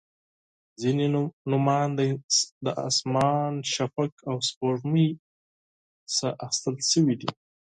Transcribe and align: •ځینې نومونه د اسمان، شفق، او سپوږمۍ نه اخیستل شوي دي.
•ځینې 0.81 1.05
نومونه 1.51 1.75
د 2.65 2.67
اسمان، 2.87 3.53
شفق، 3.73 4.11
او 4.29 4.35
سپوږمۍ 4.47 5.09
نه 6.19 6.29
اخیستل 6.45 6.75
شوي 6.91 7.15
دي. 7.21 7.29